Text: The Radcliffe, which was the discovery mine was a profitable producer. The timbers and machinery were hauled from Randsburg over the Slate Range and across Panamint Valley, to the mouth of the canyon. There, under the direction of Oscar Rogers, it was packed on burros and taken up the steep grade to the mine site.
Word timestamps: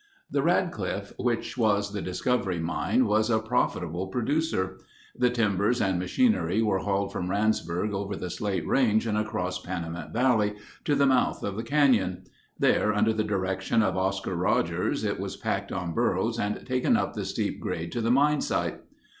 The 0.31 0.41
Radcliffe, 0.41 1.13
which 1.19 1.59
was 1.59 1.93
the 1.93 2.01
discovery 2.01 2.57
mine 2.59 3.05
was 3.05 3.29
a 3.29 3.37
profitable 3.37 4.07
producer. 4.07 4.79
The 5.15 5.29
timbers 5.29 5.79
and 5.79 5.99
machinery 5.99 6.63
were 6.63 6.79
hauled 6.79 7.11
from 7.11 7.27
Randsburg 7.29 7.93
over 7.93 8.15
the 8.15 8.31
Slate 8.31 8.67
Range 8.67 9.05
and 9.05 9.15
across 9.15 9.61
Panamint 9.63 10.11
Valley, 10.11 10.55
to 10.85 10.95
the 10.95 11.05
mouth 11.05 11.43
of 11.43 11.55
the 11.55 11.61
canyon. 11.61 12.23
There, 12.57 12.91
under 12.95 13.13
the 13.13 13.23
direction 13.23 13.83
of 13.83 13.95
Oscar 13.95 14.35
Rogers, 14.35 15.03
it 15.03 15.19
was 15.19 15.37
packed 15.37 15.71
on 15.71 15.93
burros 15.93 16.39
and 16.39 16.65
taken 16.65 16.97
up 16.97 17.13
the 17.13 17.23
steep 17.23 17.59
grade 17.59 17.91
to 17.91 18.01
the 18.01 18.09
mine 18.09 18.41
site. 18.41 18.79